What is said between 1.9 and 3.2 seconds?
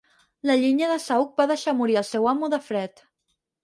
el seu amo de fred.